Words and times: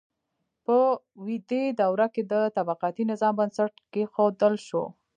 په 0.65 0.77
ویدي 1.25 1.63
دوره 1.81 2.07
کې 2.13 2.21
د 2.31 2.33
طبقاتي 2.57 3.03
نظام 3.11 3.33
بنسټ 3.39 3.71
کیښودل 3.93 4.55
شو. 4.67 4.83